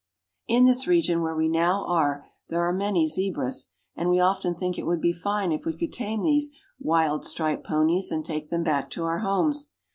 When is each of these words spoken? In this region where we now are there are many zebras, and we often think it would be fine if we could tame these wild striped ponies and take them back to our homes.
In 0.47 0.65
this 0.65 0.87
region 0.87 1.21
where 1.21 1.35
we 1.35 1.47
now 1.47 1.85
are 1.85 2.25
there 2.49 2.67
are 2.67 2.73
many 2.73 3.05
zebras, 3.07 3.67
and 3.95 4.09
we 4.09 4.19
often 4.19 4.55
think 4.55 4.79
it 4.79 4.87
would 4.87 4.99
be 4.99 5.13
fine 5.13 5.51
if 5.51 5.63
we 5.63 5.77
could 5.77 5.93
tame 5.93 6.23
these 6.23 6.49
wild 6.79 7.23
striped 7.23 7.65
ponies 7.67 8.11
and 8.11 8.25
take 8.25 8.49
them 8.49 8.63
back 8.63 8.89
to 8.89 9.03
our 9.03 9.19
homes. 9.19 9.69